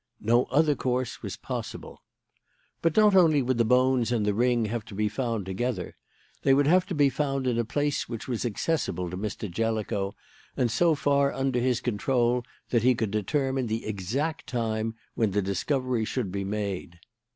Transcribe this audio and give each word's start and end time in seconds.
No 0.23 0.45
other 0.45 0.73
course 0.73 1.21
was 1.21 1.37
possible. 1.37 2.01
"But 2.81 2.97
not 2.97 3.15
only 3.15 3.43
would 3.43 3.59
the 3.59 3.63
bones 3.63 4.11
and 4.11 4.25
the 4.25 4.33
ring 4.33 4.65
have 4.65 4.83
to 4.85 4.95
be 4.95 5.07
found 5.07 5.45
together. 5.45 5.95
They 6.41 6.55
would 6.55 6.65
have 6.65 6.87
to 6.87 6.95
be 6.95 7.11
found 7.11 7.45
in 7.45 7.59
a 7.59 7.63
place 7.65 8.09
which 8.09 8.27
was 8.27 8.43
accessible 8.43 9.11
to 9.11 9.15
Mr. 9.17 9.47
Jellicoe, 9.47 10.15
and 10.57 10.71
so 10.71 10.95
far 10.95 11.31
under 11.31 11.59
his 11.59 11.81
control 11.81 12.43
that 12.71 12.81
he 12.81 12.95
could 12.95 13.11
determine 13.11 13.67
the 13.67 13.85
exact 13.85 14.47
time 14.47 14.95
when 15.13 15.29
the 15.33 15.41
discovery 15.43 16.03
should 16.05 16.31
be 16.31 16.45
made. 16.45 16.99